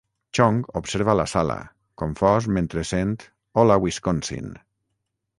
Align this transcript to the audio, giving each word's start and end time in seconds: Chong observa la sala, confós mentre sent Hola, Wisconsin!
Chong 0.37 0.55
observa 0.79 1.13
la 1.17 1.25
sala, 1.33 1.57
confós 2.03 2.47
mentre 2.55 2.85
sent 2.93 3.27
Hola, 3.65 3.77
Wisconsin! 3.83 4.49